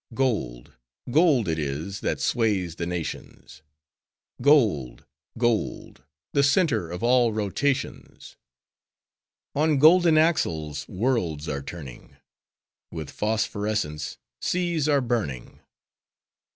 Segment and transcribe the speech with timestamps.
[0.15, 0.73] Gold,
[1.11, 3.61] gold it is, that sways the nations:
[4.41, 5.05] Gold!
[5.37, 6.05] gold!
[6.33, 8.35] the center of all rotations!
[9.53, 12.15] On golden axles worlds are turning:
[12.89, 15.59] With phosphorescence seas are burning!